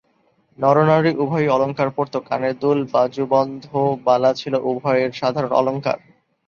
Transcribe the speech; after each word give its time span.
নরনারী 0.59 1.11
উভয়েই 1.23 1.53
অলঙ্কার 1.55 1.89
পরত; 1.91 2.15
কানের 2.27 2.55
দুল, 2.61 2.79
বাজুবন্ধ, 2.93 3.65
বালা 4.05 4.31
ছিল 4.33 4.53
উভয়ের 4.69 5.11
সাধারণ 5.19 5.51
অলঙ্কার। 5.59 5.97